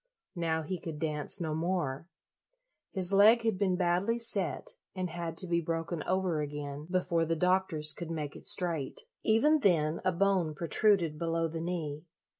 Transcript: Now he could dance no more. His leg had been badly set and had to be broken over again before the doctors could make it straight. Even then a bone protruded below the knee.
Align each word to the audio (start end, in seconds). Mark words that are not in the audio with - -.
Now 0.35 0.63
he 0.63 0.79
could 0.79 0.97
dance 0.97 1.39
no 1.39 1.53
more. 1.53 2.07
His 2.91 3.13
leg 3.13 3.43
had 3.43 3.59
been 3.59 3.75
badly 3.75 4.17
set 4.17 4.71
and 4.95 5.11
had 5.11 5.37
to 5.37 5.47
be 5.47 5.61
broken 5.61 6.01
over 6.07 6.41
again 6.41 6.87
before 6.89 7.23
the 7.23 7.35
doctors 7.35 7.93
could 7.93 8.09
make 8.09 8.35
it 8.35 8.47
straight. 8.47 9.01
Even 9.21 9.59
then 9.59 9.99
a 10.03 10.11
bone 10.11 10.55
protruded 10.55 11.19
below 11.19 11.47
the 11.47 11.61
knee. 11.61 12.05